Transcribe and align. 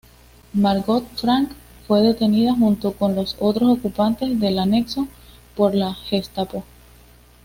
Margot 0.55 1.03
Frank 1.15 1.51
fue 1.87 2.01
detenida, 2.01 2.55
junto 2.55 2.93
con 2.93 3.13
los 3.13 3.37
otros 3.39 3.77
ocupantes 3.77 4.39
del 4.39 4.57
anexo, 4.57 5.07
por 5.55 5.75
la 5.75 5.93
Gestapo. 5.93 6.63